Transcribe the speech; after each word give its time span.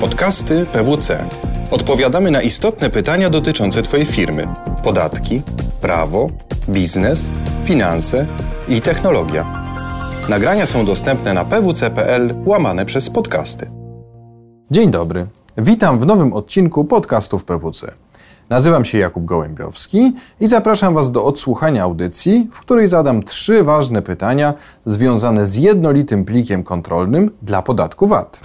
Podcasty 0.00 0.66
PWC. 0.66 1.28
Odpowiadamy 1.70 2.30
na 2.30 2.42
istotne 2.42 2.90
pytania 2.90 3.30
dotyczące 3.30 3.82
Twojej 3.82 4.06
firmy: 4.06 4.48
podatki, 4.84 5.42
prawo, 5.80 6.30
biznes, 6.68 7.30
finanse 7.64 8.26
i 8.68 8.80
technologia. 8.80 9.46
Nagrania 10.28 10.66
są 10.66 10.86
dostępne 10.86 11.34
na 11.34 11.44
pwc.pl 11.44 12.34
łamane 12.44 12.86
przez 12.86 13.10
podcasty. 13.10 13.70
Dzień 14.70 14.90
dobry. 14.90 15.26
Witam 15.58 15.98
w 15.98 16.06
nowym 16.06 16.32
odcinku 16.32 16.84
podcastów 16.84 17.44
PWC. 17.44 17.92
Nazywam 18.50 18.84
się 18.84 18.98
Jakub 18.98 19.24
Gołębiowski 19.24 20.12
i 20.40 20.46
zapraszam 20.46 20.94
Was 20.94 21.10
do 21.10 21.24
odsłuchania 21.24 21.82
audycji, 21.82 22.48
w 22.52 22.60
której 22.60 22.88
zadam 22.88 23.22
trzy 23.22 23.64
ważne 23.64 24.02
pytania 24.02 24.54
związane 24.84 25.46
z 25.46 25.56
jednolitym 25.56 26.24
plikiem 26.24 26.62
kontrolnym 26.62 27.30
dla 27.42 27.62
podatku 27.62 28.06
VAT. 28.06 28.40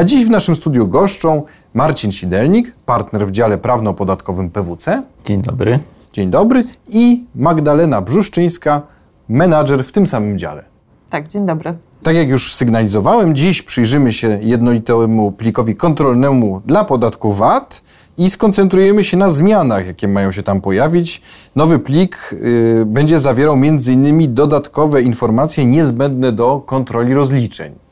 A 0.00 0.04
dziś 0.04 0.24
w 0.26 0.30
naszym 0.30 0.56
studiu 0.56 0.88
goszczą 0.88 1.42
Marcin 1.74 2.12
Sidelnik, 2.12 2.74
partner 2.86 3.26
w 3.26 3.30
dziale 3.30 3.58
prawno-podatkowym 3.58 4.50
PWC. 4.50 5.02
Dzień 5.24 5.42
dobry. 5.42 5.78
Dzień 6.12 6.30
dobry. 6.30 6.64
I 6.88 7.24
Magdalena 7.34 8.00
Brzuszczyńska, 8.00 8.82
menadżer 9.28 9.84
w 9.84 9.92
tym 9.92 10.06
samym 10.06 10.38
dziale. 10.38 10.64
Tak, 11.10 11.28
dzień 11.28 11.46
dobry. 11.46 11.74
Tak 12.02 12.16
jak 12.16 12.28
już 12.28 12.54
sygnalizowałem, 12.54 13.34
dziś 13.34 13.62
przyjrzymy 13.62 14.12
się 14.12 14.38
jednolitemu 14.42 15.32
plikowi 15.32 15.74
kontrolnemu 15.74 16.62
dla 16.66 16.84
podatku 16.84 17.32
VAT 17.32 17.82
i 18.18 18.30
skoncentrujemy 18.30 19.04
się 19.04 19.16
na 19.16 19.30
zmianach, 19.30 19.86
jakie 19.86 20.08
mają 20.08 20.32
się 20.32 20.42
tam 20.42 20.60
pojawić. 20.60 21.22
Nowy 21.56 21.78
plik 21.78 22.32
y, 22.32 22.84
będzie 22.86 23.18
zawierał 23.18 23.54
m.in. 23.54 24.34
dodatkowe 24.34 25.02
informacje 25.02 25.66
niezbędne 25.66 26.32
do 26.32 26.60
kontroli 26.66 27.14
rozliczeń. 27.14 27.89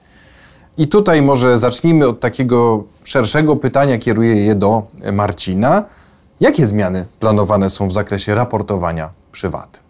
I 0.79 0.89
tutaj 0.89 1.23
może 1.23 1.59
zacznijmy 1.59 2.09
od 2.09 2.21
takiego 2.21 2.85
szerszego 3.05 3.57
pytania, 3.57 3.99
kieruję 3.99 4.35
je 4.35 4.55
do 4.55 4.83
Marcina. 5.13 5.85
Jakie 6.41 6.67
zmiany 6.67 7.07
planowane 7.21 7.71
są 7.71 7.89
w 7.89 7.93
zakresie 7.93 8.35
raportowania 8.35 9.11
przy 9.33 9.49
VAT? 9.49 9.81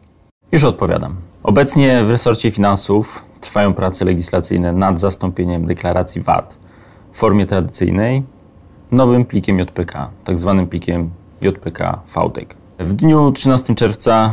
Już 0.53 0.65
odpowiadam. 0.65 1.17
Obecnie 1.43 2.05
w 2.05 2.11
resorcie 2.11 2.51
finansów 2.51 3.25
trwają 3.41 3.75
prace 3.75 4.05
legislacyjne 4.05 4.73
nad 4.73 5.01
zastąpieniem 5.01 5.67
deklaracji 5.67 6.21
VAT 6.21 6.59
w 7.13 7.19
formie 7.19 7.47
tradycyjnej 7.47 8.23
nowym 8.91 9.25
plikiem 9.25 9.59
JPK, 9.59 10.11
tak 10.25 10.39
zwanym 10.39 10.67
plikiem 10.67 11.11
JPK 11.41 12.01
VDEC. 12.07 12.49
W 12.79 12.93
dniu 12.93 13.33
13 13.33 13.75
czerwca 13.75 14.33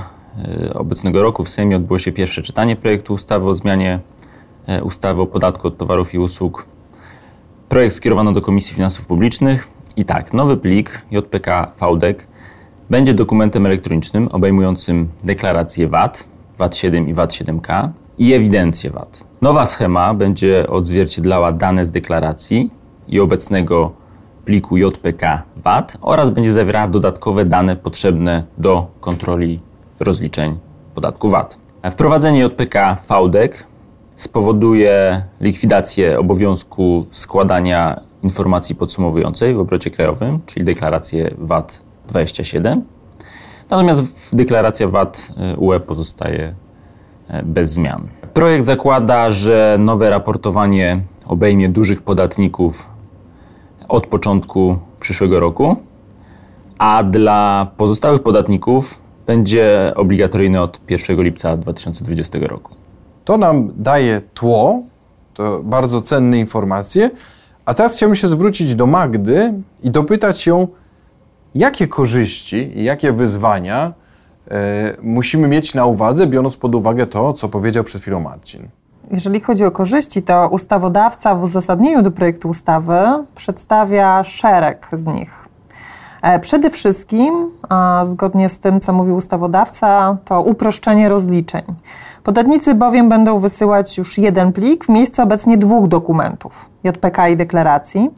e, 0.70 0.74
obecnego 0.74 1.22
roku 1.22 1.44
w 1.44 1.50
Sejmie 1.50 1.76
odbyło 1.76 2.00
się 2.00 2.12
pierwsze 2.12 2.42
czytanie 2.42 2.76
projektu 2.76 3.14
ustawy 3.14 3.50
o 3.50 3.56
zmianie 3.56 4.00
ustawy 4.84 5.22
o 5.22 5.26
podatku 5.26 5.68
od 5.68 5.78
towarów 5.78 6.14
i 6.14 6.20
usług. 6.20 6.66
Projekt 7.70 7.96
skierowano 7.96 8.32
do 8.32 8.42
Komisji 8.42 8.76
Finansów 8.76 9.06
Publicznych 9.08 9.68
i 9.96 10.06
tak, 10.06 10.34
nowy 10.34 10.58
plik 10.58 11.02
JPK 11.12 11.72
VDEC 11.82 12.18
będzie 12.90 13.14
dokumentem 13.14 13.66
elektronicznym 13.66 14.28
obejmującym 14.28 15.10
deklarację 15.24 15.88
VAT, 15.88 16.28
VAT 16.58 16.76
7 16.76 17.08
i 17.08 17.14
VAT 17.14 17.34
7K 17.34 17.90
i 18.18 18.34
ewidencję 18.34 18.92
VAT. 18.92 19.24
Nowa 19.42 19.66
schema 19.66 20.14
będzie 20.14 20.68
odzwierciedlała 20.70 21.52
dane 21.52 21.86
z 21.86 21.92
deklaracji 21.92 22.70
i 23.08 23.20
obecnego 23.20 23.92
pliku 24.46 24.78
JPK 24.78 25.44
VAT 25.56 25.98
oraz 26.02 26.30
będzie 26.30 26.52
zawierała 26.52 26.88
dodatkowe 26.88 27.46
dane 27.46 27.76
potrzebne 27.76 28.44
do 28.58 28.88
kontroli 29.00 29.60
rozliczeń 30.00 30.58
podatku 30.96 31.30
VAT. 31.30 31.58
Wprowadzenie 31.92 32.40
JPK 32.40 32.98
VDEC 33.10 33.68
spowoduje 34.16 35.24
likwidację 35.42 36.20
obowiązku 36.20 37.06
składania 37.12 38.02
informacji 38.24 38.76
podsumowującej 38.76 39.54
w 39.54 39.60
obrocie 39.60 39.90
krajowym, 39.90 40.40
czyli 40.46 40.66
deklarację 40.66 41.32
VAT 41.38 41.82
27. 42.08 42.82
Natomiast 43.70 44.36
deklaracja 44.36 44.88
VAT 44.88 45.34
UE 45.58 45.80
pozostaje 45.80 46.56
e, 47.28 47.44
bez 47.44 47.74
zmian. 47.74 48.08
Projekt 48.34 48.66
zakłada, 48.66 49.32
że 49.32 49.78
nowe 49.80 50.10
raportowanie 50.10 51.02
obejmie 51.26 51.70
dużych 51.70 52.02
podatników 52.02 52.90
od 53.88 54.08
początku 54.08 54.80
przyszłego 55.00 55.40
roku, 55.40 55.76
a 56.78 57.04
dla 57.04 57.72
pozostałych 57.78 58.24
podatników 58.24 59.02
będzie 59.28 59.94
obligatoryjny 59.96 60.62
od 60.62 60.80
1 60.90 61.24
lipca 61.24 61.58
2020 61.58 62.40
roku. 62.42 62.85
To 63.26 63.38
nam 63.38 63.72
daje 63.76 64.22
tło, 64.34 64.84
to 65.34 65.64
bardzo 65.64 66.02
cenne 66.02 66.40
informacje. 66.40 67.12
A 67.66 67.74
teraz 67.74 67.96
chciałbym 67.96 68.16
się 68.16 68.28
zwrócić 68.28 68.76
do 68.76 68.88
Magdy 68.88 69.54
i 69.84 69.92
dopytać 69.92 70.48
ją, 70.48 70.68
jakie 71.56 71.88
korzyści 71.88 72.80
i 72.80 72.84
jakie 72.84 73.12
wyzwania 73.12 73.94
e, 74.48 74.96
musimy 75.02 75.48
mieć 75.48 75.74
na 75.74 75.86
uwadze, 75.86 76.28
biorąc 76.28 76.58
pod 76.58 76.76
uwagę 76.76 77.06
to, 77.06 77.34
co 77.34 77.50
powiedział 77.50 77.84
przed 77.84 78.02
chwilą 78.02 78.20
Marcin. 78.20 78.70
Jeżeli 79.12 79.40
chodzi 79.40 79.66
o 79.66 79.72
korzyści, 79.72 80.22
to 80.22 80.50
ustawodawca 80.50 81.36
w 81.36 81.44
uzasadnieniu 81.44 82.02
do 82.02 82.12
projektu 82.12 82.50
ustawy 82.50 83.24
przedstawia 83.36 84.24
szereg 84.24 84.88
z 84.94 85.08
nich. 85.08 85.45
E, 86.26 86.40
przede 86.40 86.70
wszystkim, 86.70 87.52
zgodnie 88.04 88.50
z 88.50 88.60
tym, 88.60 88.80
co 88.80 88.94
mówił 88.94 89.16
ustawodawca, 89.16 90.18
to 90.26 90.42
uproszczenie 90.42 91.10
rozliczeń. 91.10 91.64
Podatnicy 92.24 92.76
bowiem 92.76 93.10
będą 93.10 93.40
wysyłać 93.40 93.98
już 93.98 94.18
jeden 94.18 94.54
plik 94.54 94.86
w 94.86 94.90
miejsce 94.90 95.24
obecnie 95.24 95.58
dwóch 95.58 95.88
dokumentów 95.88 96.70
JPK 96.84 97.30
i 97.30 97.36
deklaracji. 97.36 98.10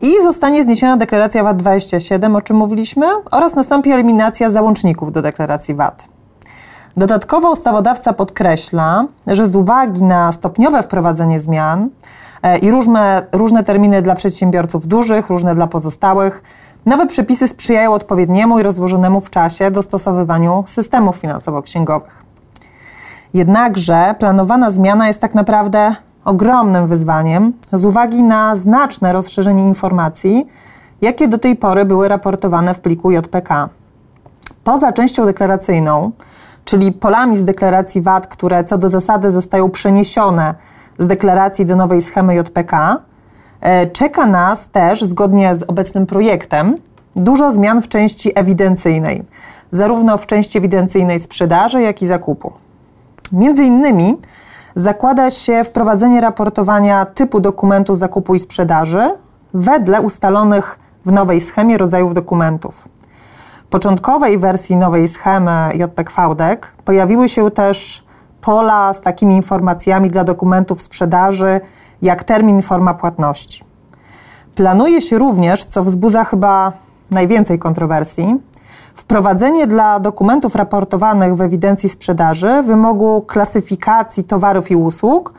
I 0.00 0.22
zostanie 0.22 0.64
zniesiona 0.64 0.96
deklaracja 0.96 1.44
VAT 1.44 1.56
27, 1.56 2.36
o 2.36 2.40
czym 2.40 2.56
mówiliśmy, 2.56 3.06
oraz 3.30 3.54
nastąpi 3.54 3.92
eliminacja 3.92 4.50
załączników 4.50 5.12
do 5.12 5.22
deklaracji 5.22 5.74
VAT. 5.74 6.08
Dodatkowo 6.96 7.50
ustawodawca 7.50 8.12
podkreśla, 8.12 9.04
że 9.26 9.46
z 9.46 9.56
uwagi 9.56 10.02
na 10.02 10.32
stopniowe 10.32 10.82
wprowadzenie 10.82 11.40
zmian 11.40 11.88
i 12.62 12.70
różne, 12.70 13.26
różne 13.32 13.62
terminy 13.62 14.02
dla 14.02 14.14
przedsiębiorców 14.14 14.86
dużych, 14.86 15.28
różne 15.30 15.54
dla 15.54 15.66
pozostałych, 15.66 16.42
nowe 16.86 17.06
przepisy 17.06 17.48
sprzyjają 17.48 17.92
odpowiedniemu 17.92 18.58
i 18.58 18.62
rozłożonemu 18.62 19.20
w 19.20 19.30
czasie 19.30 19.70
dostosowywaniu 19.70 20.64
systemów 20.66 21.16
finansowo-księgowych. 21.16 22.22
Jednakże 23.34 24.14
planowana 24.18 24.70
zmiana 24.70 25.08
jest 25.08 25.20
tak 25.20 25.34
naprawdę 25.34 25.94
ogromnym 26.24 26.86
wyzwaniem 26.86 27.52
z 27.72 27.84
uwagi 27.84 28.22
na 28.22 28.54
znaczne 28.54 29.12
rozszerzenie 29.12 29.68
informacji, 29.68 30.46
jakie 31.00 31.28
do 31.28 31.38
tej 31.38 31.56
pory 31.56 31.84
były 31.84 32.08
raportowane 32.08 32.74
w 32.74 32.80
pliku 32.80 33.10
JPK. 33.10 33.68
Poza 34.64 34.92
częścią 34.92 35.26
deklaracyjną, 35.26 36.10
czyli 36.64 36.92
polami 36.92 37.38
z 37.38 37.44
deklaracji 37.44 38.02
VAT, 38.02 38.26
które 38.26 38.64
co 38.64 38.78
do 38.78 38.88
zasady 38.88 39.30
zostają 39.30 39.70
przeniesione 39.70 40.54
z 40.98 41.06
deklaracji 41.06 41.64
do 41.64 41.76
nowej 41.76 42.02
schemy 42.02 42.34
JPK, 42.34 43.02
e, 43.60 43.86
czeka 43.86 44.26
nas 44.26 44.68
też, 44.68 45.02
zgodnie 45.02 45.54
z 45.54 45.62
obecnym 45.62 46.06
projektem, 46.06 46.76
dużo 47.16 47.52
zmian 47.52 47.82
w 47.82 47.88
części 47.88 48.32
ewidencyjnej, 48.34 49.24
zarówno 49.70 50.16
w 50.16 50.26
części 50.26 50.58
ewidencyjnej 50.58 51.20
sprzedaży, 51.20 51.82
jak 51.82 52.02
i 52.02 52.06
zakupu. 52.06 52.52
Między 53.32 53.64
innymi 53.64 54.18
zakłada 54.74 55.30
się 55.30 55.64
wprowadzenie 55.64 56.20
raportowania 56.20 57.04
typu 57.04 57.40
dokumentu 57.40 57.94
zakupu 57.94 58.34
i 58.34 58.38
sprzedaży 58.38 59.10
wedle 59.54 60.00
ustalonych 60.00 60.78
w 61.04 61.12
nowej 61.12 61.40
schemie 61.40 61.78
rodzajów 61.78 62.14
dokumentów. 62.14 62.88
W 63.64 63.70
początkowej 63.70 64.38
wersji 64.38 64.76
nowej 64.76 65.08
schemy 65.08 65.70
JPEG 65.74 66.10
VDEC 66.10 66.60
pojawiły 66.84 67.28
się 67.28 67.50
też 67.50 68.04
pola 68.40 68.92
z 68.94 69.00
takimi 69.00 69.36
informacjami 69.36 70.10
dla 70.10 70.24
dokumentów 70.24 70.82
sprzedaży, 70.82 71.60
jak 72.02 72.24
termin, 72.24 72.62
forma 72.62 72.94
płatności. 72.94 73.64
Planuje 74.54 75.00
się 75.00 75.18
również, 75.18 75.64
co 75.64 75.82
wzbudza 75.82 76.24
chyba 76.24 76.72
najwięcej 77.10 77.58
kontrowersji, 77.58 78.40
Wprowadzenie 78.98 79.66
dla 79.66 80.00
dokumentów 80.00 80.54
raportowanych 80.54 81.36
w 81.36 81.40
ewidencji 81.40 81.88
sprzedaży 81.88 82.62
wymogu 82.62 83.22
klasyfikacji 83.22 84.24
towarów 84.24 84.70
i 84.70 84.76
usług 84.76 85.34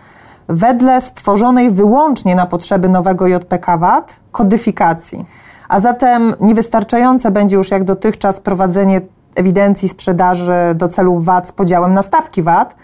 wedle 0.48 1.02
stworzonej 1.02 1.72
wyłącznie 1.72 2.36
na 2.36 2.46
potrzeby 2.46 2.90
nowego 2.90 3.28
JPK 3.28 3.78
VAT 3.78 4.20
kodyfikacji. 4.32 5.26
A 5.70 5.80
zatem 5.80 6.34
niewystarczające 6.40 7.32
będzie 7.32 7.56
już 7.56 7.72
jak 7.72 7.84
dotychczas 7.84 8.40
prowadzenie 8.40 9.02
ewidencji 9.36 9.90
sprzedaży 9.90 10.76
do 10.76 10.88
celów 10.88 11.26
VAT 11.26 11.48
z 11.48 11.52
podziałem 11.52 11.94
na 11.94 12.02
stawki 12.02 12.44
VAT. 12.44 12.76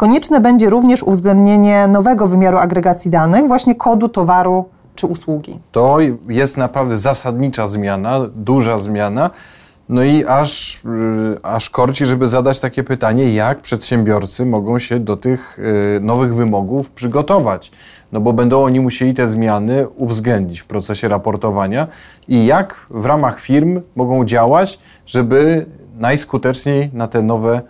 Konieczne 0.00 0.40
będzie 0.40 0.70
również 0.70 1.02
uwzględnienie 1.02 1.88
nowego 1.88 2.26
wymiaru 2.26 2.58
agregacji 2.58 3.10
danych, 3.10 3.48
właśnie 3.48 3.74
kodu 3.74 4.08
towaru 4.08 4.64
czy 4.94 5.06
usługi. 5.06 5.58
To 5.72 5.98
jest 6.28 6.56
naprawdę 6.56 6.98
zasadnicza 6.98 7.68
zmiana, 7.68 8.20
duża 8.34 8.78
zmiana. 8.78 9.30
No 9.88 10.02
i 10.02 10.24
aż, 10.24 10.84
y, 10.84 11.38
aż 11.42 11.70
korci, 11.70 12.06
żeby 12.06 12.28
zadać 12.28 12.60
takie 12.60 12.84
pytanie, 12.84 13.34
jak 13.34 13.60
przedsiębiorcy 13.60 14.46
mogą 14.46 14.78
się 14.78 14.98
do 14.98 15.16
tych 15.16 15.58
y, 15.58 16.00
nowych 16.00 16.34
wymogów 16.34 16.90
przygotować. 16.90 17.72
No 18.12 18.20
bo 18.20 18.32
będą 18.32 18.64
oni 18.64 18.80
musieli 18.80 19.14
te 19.14 19.28
zmiany 19.28 19.88
uwzględnić 19.88 20.60
w 20.60 20.66
procesie 20.66 21.08
raportowania 21.08 21.86
i 22.28 22.46
jak 22.46 22.86
w 22.90 23.06
ramach 23.06 23.40
firm 23.40 23.80
mogą 23.96 24.24
działać, 24.24 24.78
żeby 25.06 25.66
najskuteczniej 25.98 26.90
na 26.92 27.08
te 27.08 27.22
nowe, 27.22 27.62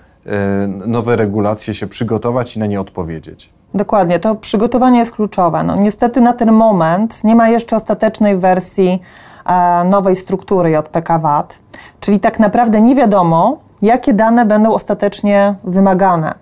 nowe 0.86 1.16
regulacje 1.16 1.74
się 1.74 1.86
przygotować 1.86 2.56
i 2.56 2.58
na 2.58 2.66
nie 2.66 2.80
odpowiedzieć. 2.80 3.52
Dokładnie, 3.74 4.18
to 4.18 4.34
przygotowanie 4.34 4.98
jest 4.98 5.14
kluczowe. 5.14 5.62
No, 5.62 5.76
niestety 5.76 6.20
na 6.20 6.32
ten 6.32 6.52
moment 6.52 7.24
nie 7.24 7.34
ma 7.34 7.48
jeszcze 7.48 7.76
ostatecznej 7.76 8.36
wersji 8.36 9.02
e, 9.46 9.84
nowej 9.84 10.16
struktury 10.16 10.70
JPK 10.70 11.18
VAT, 11.18 11.58
czyli 12.00 12.20
tak 12.20 12.38
naprawdę 12.38 12.80
nie 12.80 12.94
wiadomo, 12.94 13.58
jakie 13.82 14.14
dane 14.14 14.46
będą 14.46 14.72
ostatecznie 14.72 15.54
wymagane. 15.64 16.34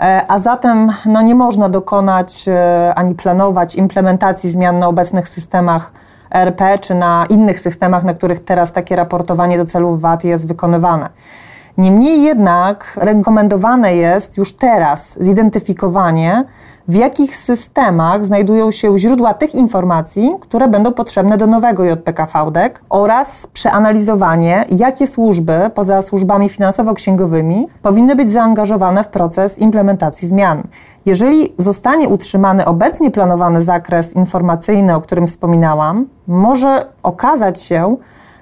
E, 0.00 0.24
a 0.28 0.38
zatem 0.38 0.92
no, 1.06 1.22
nie 1.22 1.34
można 1.34 1.68
dokonać 1.68 2.48
e, 2.48 2.92
ani 2.94 3.14
planować 3.14 3.74
implementacji 3.74 4.50
zmian 4.50 4.78
na 4.78 4.88
obecnych 4.88 5.28
systemach 5.28 5.92
ERP 6.30 6.60
czy 6.80 6.94
na 6.94 7.26
innych 7.30 7.60
systemach, 7.60 8.04
na 8.04 8.14
których 8.14 8.44
teraz 8.44 8.72
takie 8.72 8.96
raportowanie 8.96 9.58
do 9.58 9.64
celów 9.64 10.00
VAT 10.00 10.24
jest 10.24 10.48
wykonywane. 10.48 11.08
Niemniej 11.78 12.22
jednak 12.22 12.98
rekomendowane 13.00 13.96
jest 13.96 14.36
już 14.36 14.52
teraz 14.52 15.16
zidentyfikowanie, 15.20 16.44
w 16.88 16.94
jakich 16.94 17.36
systemach 17.36 18.24
znajdują 18.24 18.70
się 18.70 18.98
źródła 18.98 19.34
tych 19.34 19.54
informacji, 19.54 20.30
które 20.40 20.68
będą 20.68 20.92
potrzebne 20.92 21.36
do 21.36 21.46
nowego 21.46 21.84
JPK 21.84 22.26
VDEK 22.26 22.82
oraz 22.88 23.46
przeanalizowanie, 23.52 24.64
jakie 24.70 25.06
służby 25.06 25.70
poza 25.74 26.02
służbami 26.02 26.48
finansowo-księgowymi 26.48 27.66
powinny 27.82 28.16
być 28.16 28.30
zaangażowane 28.30 29.04
w 29.04 29.08
proces 29.08 29.58
implementacji 29.58 30.28
zmian. 30.28 30.62
Jeżeli 31.06 31.54
zostanie 31.58 32.08
utrzymany 32.08 32.66
obecnie 32.66 33.10
planowany 33.10 33.62
zakres 33.62 34.16
informacyjny, 34.16 34.94
o 34.94 35.00
którym 35.00 35.26
wspominałam, 35.26 36.06
może 36.26 36.86
okazać 37.02 37.62
się, 37.62 37.96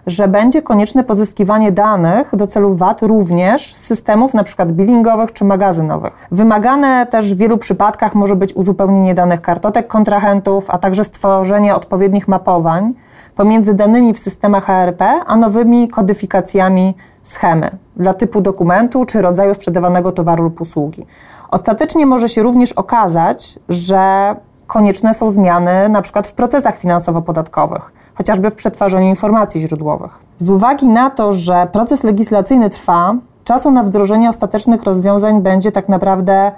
że 0.06 0.28
będzie 0.28 0.62
konieczne 0.62 1.04
pozyskiwanie 1.04 1.72
danych 1.72 2.36
do 2.36 2.46
celów 2.46 2.78
VAT 2.78 3.02
również 3.02 3.74
z 3.74 3.80
systemów 3.80 4.34
np. 4.34 4.66
billingowych 4.66 5.32
czy 5.32 5.44
magazynowych. 5.44 6.26
Wymagane 6.30 7.06
też 7.06 7.34
w 7.34 7.38
wielu 7.38 7.58
przypadkach 7.58 8.14
może 8.14 8.36
być 8.36 8.56
uzupełnienie 8.56 9.14
danych 9.14 9.40
kartotek 9.40 9.86
kontrahentów, 9.86 10.64
a 10.68 10.78
także 10.78 11.04
stworzenie 11.04 11.74
odpowiednich 11.74 12.28
mapowań 12.28 12.94
pomiędzy 13.34 13.74
danymi 13.74 14.14
w 14.14 14.18
systemach 14.18 14.70
ARP, 14.70 15.02
a 15.26 15.36
nowymi 15.36 15.88
kodyfikacjami 15.88 16.94
schemy 17.22 17.70
dla 17.96 18.14
typu 18.14 18.40
dokumentu 18.40 19.04
czy 19.04 19.22
rodzaju 19.22 19.54
sprzedawanego 19.54 20.12
towaru 20.12 20.44
lub 20.44 20.60
usługi. 20.60 21.06
Ostatecznie 21.50 22.06
może 22.06 22.28
się 22.28 22.42
również 22.42 22.72
okazać, 22.72 23.58
że 23.68 24.34
konieczne 24.66 25.14
są 25.14 25.30
zmiany 25.30 25.88
na 25.88 26.02
przykład 26.02 26.26
w 26.26 26.34
procesach 26.34 26.78
finansowo-podatkowych, 26.78 27.92
chociażby 28.14 28.50
w 28.50 28.54
przetwarzaniu 28.54 29.08
informacji 29.08 29.60
źródłowych. 29.60 30.18
Z 30.38 30.48
uwagi 30.48 30.88
na 30.88 31.10
to, 31.10 31.32
że 31.32 31.66
proces 31.72 32.04
legislacyjny 32.04 32.70
trwa, 32.70 33.14
czasu 33.44 33.70
na 33.70 33.82
wdrożenie 33.82 34.28
ostatecznych 34.28 34.82
rozwiązań 34.82 35.40
będzie 35.40 35.72
tak 35.72 35.88
naprawdę 35.88 36.52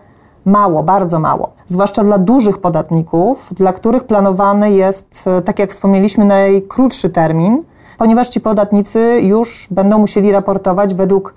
mało, 0.45 0.83
bardzo 0.83 1.19
mało. 1.19 1.53
Zwłaszcza 1.67 2.05
dla 2.05 2.19
dużych 2.19 2.59
podatników, 2.59 3.49
dla 3.55 3.73
których 3.73 4.05
planowany 4.05 4.71
jest, 4.71 5.25
e, 5.27 5.43
tak 5.43 5.59
jak 5.59 5.71
wspomnieliśmy, 5.71 6.25
najkrótszy 6.25 7.11
termin, 7.11 7.63
ponieważ 7.99 8.29
ci 8.29 8.41
podatnicy 8.41 9.21
już 9.23 9.69
będą 9.71 9.99
musieli 9.99 10.33
raportować 10.33 10.95
według 10.95 11.35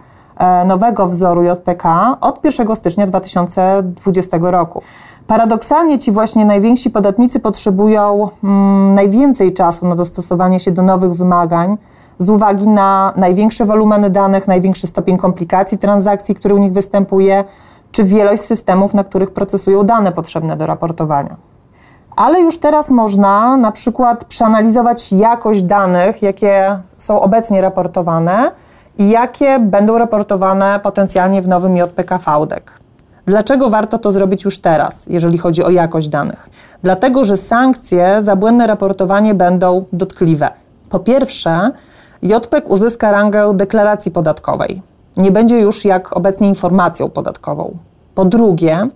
nowego 0.65 1.07
wzoru 1.07 1.43
JPK 1.43 2.17
od 2.21 2.45
1 2.45 2.75
stycznia 2.75 3.05
2020 3.05 4.37
roku. 4.41 4.81
Paradoksalnie 5.27 5.99
ci 5.99 6.11
właśnie 6.11 6.45
najwięksi 6.45 6.89
podatnicy 6.89 7.39
potrzebują 7.39 8.29
mm, 8.43 8.93
najwięcej 8.93 9.53
czasu 9.53 9.87
na 9.87 9.95
dostosowanie 9.95 10.59
się 10.59 10.71
do 10.71 10.81
nowych 10.81 11.13
wymagań 11.13 11.77
z 12.17 12.29
uwagi 12.29 12.67
na 12.67 13.13
największe 13.15 13.65
wolumeny 13.65 14.09
danych, 14.09 14.47
największy 14.47 14.87
stopień 14.87 15.17
komplikacji 15.17 15.77
transakcji, 15.77 16.35
który 16.35 16.55
u 16.55 16.57
nich 16.57 16.73
występuje, 16.73 17.43
czy 17.91 18.03
wielość 18.03 18.43
systemów, 18.43 18.93
na 18.93 19.03
których 19.03 19.31
procesują 19.31 19.83
dane 19.83 20.11
potrzebne 20.11 20.57
do 20.57 20.65
raportowania. 20.65 21.35
Ale 22.15 22.41
już 22.41 22.57
teraz 22.57 22.89
można 22.89 23.57
na 23.57 23.71
przykład 23.71 24.25
przeanalizować 24.25 25.11
jakość 25.11 25.63
danych, 25.63 26.21
jakie 26.21 26.79
są 26.97 27.21
obecnie 27.21 27.61
raportowane 27.61 28.51
jakie 28.99 29.59
będą 29.59 29.97
raportowane 29.97 30.79
potencjalnie 30.83 31.41
w 31.41 31.47
nowym 31.47 31.77
JPK 31.77 32.17
VDEK. 32.17 32.79
Dlaczego 33.25 33.69
warto 33.69 33.97
to 33.97 34.11
zrobić 34.11 34.43
już 34.45 34.59
teraz, 34.59 35.07
jeżeli 35.07 35.37
chodzi 35.37 35.63
o 35.63 35.69
jakość 35.69 36.07
danych? 36.07 36.49
Dlatego, 36.83 37.23
że 37.23 37.37
sankcje 37.37 38.19
za 38.21 38.35
błędne 38.35 38.67
raportowanie 38.67 39.33
będą 39.33 39.85
dotkliwe. 39.93 40.49
Po 40.89 40.99
pierwsze, 40.99 41.71
JPEG 42.21 42.69
uzyska 42.69 43.11
rangę 43.11 43.53
deklaracji 43.53 44.11
podatkowej. 44.11 44.81
Nie 45.17 45.31
będzie 45.31 45.59
już 45.59 45.85
jak 45.85 46.17
obecnie 46.17 46.47
informacją 46.47 47.09
podatkową. 47.09 47.77
Po 48.15 48.25
drugie, 48.25 48.89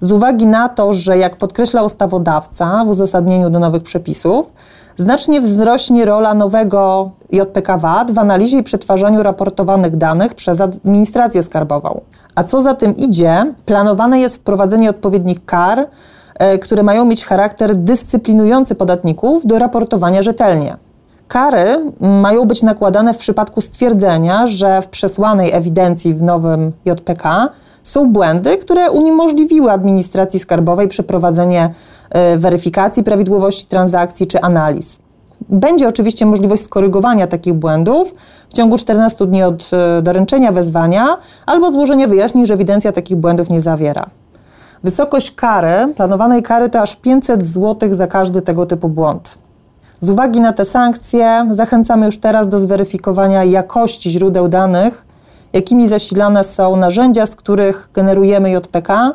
z 0.00 0.12
uwagi 0.12 0.46
na 0.46 0.68
to, 0.68 0.92
że 0.92 1.18
jak 1.18 1.36
podkreśla 1.36 1.82
ustawodawca 1.82 2.84
w 2.84 2.88
uzasadnieniu 2.88 3.50
do 3.50 3.58
nowych 3.58 3.82
przepisów, 3.82 4.52
znacznie 4.98 5.40
wzrośnie 5.40 6.04
rola 6.04 6.34
nowego 6.34 7.10
JPK 7.32 7.78
VAT 7.78 8.12
w 8.12 8.18
analizie 8.18 8.58
i 8.58 8.62
przetwarzaniu 8.62 9.22
raportowanych 9.22 9.96
danych 9.96 10.34
przez 10.34 10.60
administrację 10.60 11.42
skarbową. 11.42 12.00
A 12.34 12.44
co 12.44 12.62
za 12.62 12.74
tym 12.74 12.96
idzie, 12.96 13.54
planowane 13.66 14.20
jest 14.20 14.36
wprowadzenie 14.36 14.90
odpowiednich 14.90 15.44
kar, 15.44 15.88
e, 16.34 16.58
które 16.58 16.82
mają 16.82 17.04
mieć 17.04 17.26
charakter 17.26 17.76
dyscyplinujący 17.76 18.74
podatników 18.74 19.46
do 19.46 19.58
raportowania 19.58 20.22
rzetelnie. 20.22 20.76
Kary 21.28 21.92
mają 22.00 22.44
być 22.44 22.62
nakładane 22.62 23.14
w 23.14 23.18
przypadku 23.18 23.60
stwierdzenia, 23.60 24.46
że 24.46 24.82
w 24.82 24.88
przesłanej 24.88 25.52
ewidencji 25.52 26.14
w 26.14 26.22
nowym 26.22 26.72
JPK 26.84 27.48
są 27.82 28.12
błędy, 28.12 28.56
które 28.56 28.90
uniemożliwiły 28.90 29.70
administracji 29.70 30.38
skarbowej 30.38 30.88
przeprowadzenie 30.88 31.74
e, 32.10 32.38
weryfikacji 32.38 33.02
prawidłowości 33.02 33.66
transakcji 33.66 34.26
czy 34.26 34.40
analiz. 34.40 34.98
Będzie 35.48 35.88
oczywiście 35.88 36.26
możliwość 36.26 36.62
skorygowania 36.62 37.26
takich 37.26 37.54
błędów 37.54 38.14
w 38.48 38.54
ciągu 38.54 38.78
14 38.78 39.26
dni 39.26 39.42
od 39.42 39.70
e, 39.72 40.02
doręczenia 40.02 40.52
wezwania 40.52 41.16
albo 41.46 41.72
złożenia 41.72 42.08
wyjaśnień, 42.08 42.46
że 42.46 42.54
ewidencja 42.54 42.92
takich 42.92 43.16
błędów 43.16 43.50
nie 43.50 43.60
zawiera. 43.60 44.06
Wysokość 44.84 45.30
kary, 45.30 45.94
planowanej 45.96 46.42
kary 46.42 46.68
to 46.68 46.80
aż 46.80 46.96
500 46.96 47.44
zł 47.44 47.94
za 47.94 48.06
każdy 48.06 48.42
tego 48.42 48.66
typu 48.66 48.88
błąd. 48.88 49.38
Z 50.00 50.10
uwagi 50.10 50.40
na 50.40 50.52
te 50.52 50.64
sankcje 50.64 51.48
zachęcamy 51.50 52.06
już 52.06 52.18
teraz 52.18 52.48
do 52.48 52.60
zweryfikowania 52.60 53.44
jakości 53.44 54.10
źródeł 54.10 54.48
danych, 54.48 55.06
jakimi 55.52 55.88
zasilane 55.88 56.44
są 56.44 56.76
narzędzia, 56.76 57.26
z 57.26 57.36
których 57.36 57.90
generujemy 57.94 58.50
JPK 58.50 59.14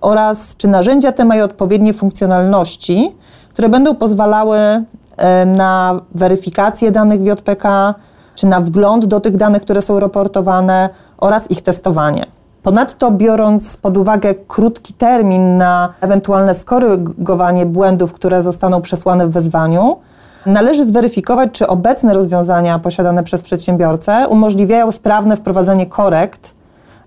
oraz 0.00 0.56
czy 0.56 0.68
narzędzia 0.68 1.12
te 1.12 1.24
mają 1.24 1.44
odpowiednie 1.44 1.92
funkcjonalności, 1.92 3.12
które 3.52 3.68
będą 3.68 3.94
pozwalały 3.94 4.84
E, 5.16 5.46
na 5.46 6.00
weryfikację 6.14 6.90
danych 6.90 7.20
w 7.20 7.26
JPK, 7.26 7.94
czy 8.34 8.46
na 8.46 8.60
wgląd 8.60 9.06
do 9.06 9.20
tych 9.20 9.36
danych, 9.36 9.62
które 9.62 9.82
są 9.82 10.00
raportowane 10.00 10.88
oraz 11.18 11.50
ich 11.50 11.62
testowanie. 11.62 12.26
Ponadto, 12.62 13.10
biorąc 13.10 13.76
pod 13.76 13.96
uwagę 13.96 14.34
krótki 14.34 14.94
termin 14.94 15.56
na 15.56 15.88
ewentualne 16.00 16.54
skorygowanie 16.54 17.66
błędów, 17.66 18.12
które 18.12 18.42
zostaną 18.42 18.80
przesłane 18.80 19.26
w 19.26 19.30
wezwaniu, 19.30 19.96
należy 20.46 20.86
zweryfikować, 20.86 21.50
czy 21.52 21.66
obecne 21.66 22.12
rozwiązania 22.14 22.78
posiadane 22.78 23.22
przez 23.22 23.42
przedsiębiorcę 23.42 24.26
umożliwiają 24.28 24.92
sprawne 24.92 25.36
wprowadzenie 25.36 25.86
korekt 25.86 26.54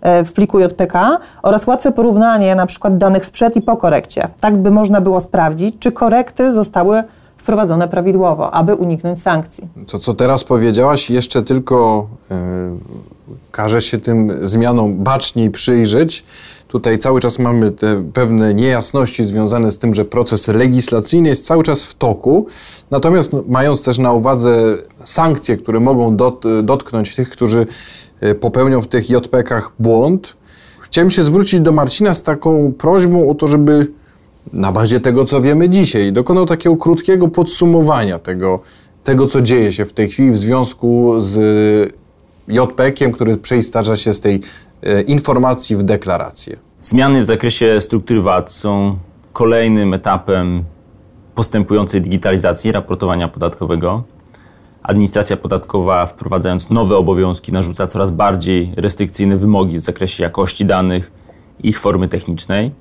e, 0.02 0.24
w 0.24 0.34
pliku 0.34 0.60
JPK 0.60 1.18
oraz 1.44 1.68
łatwe 1.68 1.92
porównanie 1.92 2.56
na 2.56 2.66
przykład 2.66 2.98
danych 2.98 3.26
sprzed 3.26 3.56
i 3.56 3.62
po 3.62 3.78
korekcie, 3.78 4.28
tak 4.40 4.58
by 4.58 4.72
można 4.72 5.02
było 5.02 5.20
sprawdzić, 5.20 5.76
czy 5.80 5.92
korekty 5.92 6.54
zostały 6.54 7.04
wprowadzone 7.38 7.88
prawidłowo, 7.88 8.54
aby 8.54 8.76
uniknąć 8.76 9.22
sankcji. 9.22 9.68
To, 9.88 10.00
co 10.00 10.14
teraz 10.14 10.44
powiedziałaś, 10.44 11.10
jeszcze 11.10 11.42
tylko 11.42 12.08
yy, 12.30 12.38
każe 13.52 13.82
się 13.82 13.98
tym 13.98 14.40
zmianom 14.42 14.96
baczniej 15.04 15.52
przyjrzeć. 15.52 16.26
Tutaj 16.68 17.00
cały 17.00 17.20
czas 17.20 17.40
mamy 17.40 17.72
te 17.72 18.04
pewne 18.14 18.54
niejasności 18.54 19.26
związane 19.26 19.72
z 19.72 19.78
tym, 19.78 19.94
że 19.94 20.06
proces 20.06 20.48
legislacyjny 20.48 21.30
jest 21.30 21.46
cały 21.46 21.64
czas 21.64 21.84
w 21.84 21.96
toku. 21.96 22.48
Natomiast 22.92 23.34
no, 23.34 23.44
mając 23.48 23.84
też 23.84 23.98
na 23.98 24.14
uwadze 24.14 24.78
sankcje, 25.04 25.58
które 25.58 25.80
mogą 25.80 26.18
dot, 26.18 26.44
dotknąć 26.64 27.16
tych, 27.16 27.30
którzy 27.30 27.66
e, 28.20 28.36
popełnią 28.36 28.82
w 28.82 28.88
tych 28.88 29.10
JPK-ach 29.10 29.72
błąd, 29.80 30.36
chciałem 30.82 31.12
się 31.12 31.24
zwrócić 31.24 31.60
do 31.60 31.72
Marcina 31.72 32.14
z 32.14 32.24
taką 32.24 32.74
prośbą 32.78 33.30
o 33.30 33.36
to, 33.36 33.48
żeby 33.48 33.88
na 34.54 34.72
bazie 34.72 35.02
tego, 35.02 35.26
co 35.26 35.42
wiemy 35.42 35.70
dzisiaj, 35.70 36.14
dokonał 36.14 36.46
takiego 36.46 36.76
krótkiego 36.76 37.28
podsumowania 37.28 38.20
tego, 38.20 38.60
tego, 39.04 39.28
co 39.28 39.42
dzieje 39.42 39.72
się 39.72 39.86
w 39.86 39.94
tej 39.94 40.10
chwili 40.10 40.32
w 40.32 40.38
związku 40.38 41.16
z 41.20 41.38
JPK-iem, 42.48 43.12
który 43.12 43.38
przeistarza 43.38 43.96
się 43.96 44.14
z 44.14 44.22
tej 44.22 44.42
e, 44.84 45.02
informacji 45.02 45.76
w 45.76 45.84
deklarację. 45.84 46.58
Zmiany 46.82 47.22
w 47.22 47.26
zakresie 47.26 47.82
struktury 47.82 48.22
VAT 48.22 48.52
są 48.52 48.98
kolejnym 49.34 49.94
etapem 49.94 50.64
postępującej 51.36 52.02
digitalizacji 52.02 52.72
raportowania 52.72 53.28
podatkowego. 53.28 54.04
Administracja 54.84 55.38
podatkowa, 55.38 56.06
wprowadzając 56.06 56.70
nowe 56.70 56.98
obowiązki, 56.98 57.52
narzuca 57.52 57.88
coraz 57.88 58.12
bardziej 58.12 58.74
restrykcyjne 58.78 59.38
wymogi 59.38 59.78
w 59.78 59.82
zakresie 59.82 60.24
jakości 60.24 60.66
danych 60.66 61.12
i 61.64 61.70
ich 61.70 61.80
formy 61.80 62.08
technicznej. 62.08 62.72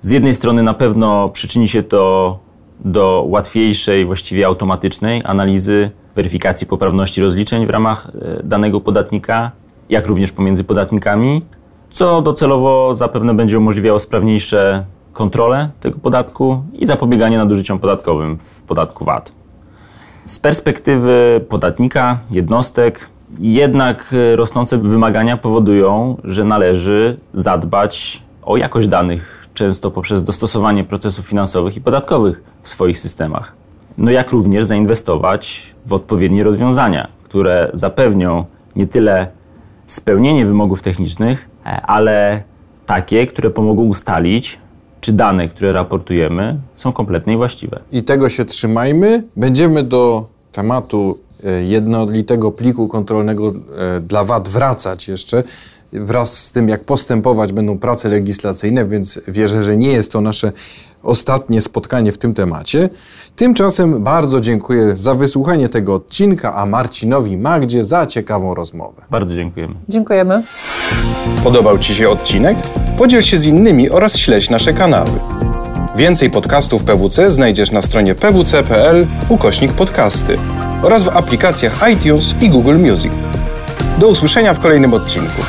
Z 0.00 0.10
jednej 0.10 0.34
strony 0.34 0.62
na 0.62 0.74
pewno 0.74 1.28
przyczyni 1.28 1.68
się 1.68 1.82
to 1.82 2.38
do 2.84 3.24
łatwiejszej, 3.28 4.04
właściwie 4.04 4.46
automatycznej 4.46 5.22
analizy, 5.24 5.90
weryfikacji 6.14 6.66
poprawności 6.66 7.20
rozliczeń 7.20 7.66
w 7.66 7.70
ramach 7.70 8.10
e, 8.22 8.42
danego 8.42 8.80
podatnika, 8.80 9.50
jak 9.88 10.06
również 10.06 10.32
pomiędzy 10.32 10.64
podatnikami, 10.64 11.42
co 11.90 12.22
docelowo 12.22 12.94
zapewne 12.94 13.34
będzie 13.34 13.58
umożliwiało 13.58 13.98
sprawniejsze 13.98 14.84
kontrolę 15.12 15.70
tego 15.80 15.98
podatku 15.98 16.62
i 16.72 16.86
zapobieganie 16.86 17.38
nadużyciom 17.38 17.78
podatkowym 17.78 18.38
w 18.38 18.62
podatku 18.62 19.04
VAT. 19.04 19.32
Z 20.24 20.38
perspektywy 20.38 21.44
podatnika, 21.48 22.18
jednostek, 22.30 23.10
jednak 23.38 24.14
rosnące 24.34 24.78
wymagania 24.78 25.36
powodują, 25.36 26.16
że 26.24 26.44
należy 26.44 27.16
zadbać 27.34 28.22
o 28.42 28.56
jakość 28.56 28.88
danych, 28.88 29.37
często 29.58 29.90
poprzez 29.90 30.22
dostosowanie 30.22 30.84
procesów 30.84 31.26
finansowych 31.26 31.76
i 31.76 31.80
podatkowych 31.80 32.42
w 32.62 32.68
swoich 32.68 32.98
systemach. 32.98 33.52
No 33.98 34.10
jak 34.10 34.32
również 34.32 34.64
zainwestować 34.64 35.74
w 35.86 35.92
odpowiednie 35.92 36.44
rozwiązania, 36.44 37.08
które 37.22 37.70
zapewnią 37.72 38.44
nie 38.76 38.86
tyle 38.86 39.28
spełnienie 39.86 40.46
wymogów 40.46 40.82
technicznych, 40.82 41.48
ale 41.82 42.42
takie, 42.86 43.26
które 43.26 43.50
pomogą 43.50 43.82
ustalić, 43.82 44.58
czy 45.00 45.12
dane, 45.12 45.48
które 45.48 45.72
raportujemy, 45.72 46.60
są 46.74 46.92
kompletnie 46.92 47.36
właściwe. 47.36 47.80
I 47.92 48.02
tego 48.02 48.28
się 48.28 48.44
trzymajmy. 48.44 49.22
Będziemy 49.36 49.82
do 49.82 50.26
tematu 50.52 51.18
e, 51.44 51.62
jednolitego 51.62 52.52
pliku 52.52 52.88
kontrolnego 52.88 53.52
e, 53.96 54.00
dla 54.00 54.24
VAT 54.24 54.48
wracać 54.48 55.08
jeszcze. 55.08 55.42
Wraz 55.92 56.44
z 56.44 56.52
tym, 56.52 56.68
jak 56.68 56.84
postępować 56.84 57.52
będą 57.52 57.78
prace 57.78 58.08
legislacyjne, 58.08 58.84
więc 58.84 59.20
wierzę, 59.28 59.62
że 59.62 59.76
nie 59.76 59.92
jest 59.92 60.12
to 60.12 60.20
nasze 60.20 60.52
ostatnie 61.02 61.60
spotkanie 61.60 62.12
w 62.12 62.18
tym 62.18 62.34
temacie. 62.34 62.88
Tymczasem 63.36 64.02
bardzo 64.02 64.40
dziękuję 64.40 64.96
za 64.96 65.14
wysłuchanie 65.14 65.68
tego 65.68 65.94
odcinka, 65.94 66.54
a 66.54 66.66
Marcinowi 66.66 67.36
Magdzie 67.36 67.84
za 67.84 68.06
ciekawą 68.06 68.54
rozmowę. 68.54 69.02
Bardzo 69.10 69.34
dziękujemy. 69.34 69.74
Dziękujemy. 69.88 70.42
Podobał 71.44 71.78
Ci 71.78 71.94
się 71.94 72.08
odcinek? 72.08 72.58
Podziel 72.98 73.22
się 73.22 73.36
z 73.36 73.46
innymi 73.46 73.90
oraz 73.90 74.16
śledź 74.16 74.50
nasze 74.50 74.72
kanały. 74.72 75.10
Więcej 75.96 76.30
podcastów 76.30 76.84
PWC 76.84 77.30
znajdziesz 77.30 77.72
na 77.72 77.82
stronie 77.82 78.14
pwc.pl 78.14 79.06
ukośnik 79.28 79.72
podcasty 79.72 80.38
oraz 80.82 81.02
w 81.02 81.08
aplikacjach 81.08 81.80
iTunes 81.92 82.34
i 82.40 82.50
Google 82.50 82.78
Music. 82.78 83.12
Do 83.98 84.08
usłyszenia 84.08 84.54
w 84.54 84.60
kolejnym 84.60 84.94
odcinku. 84.94 85.42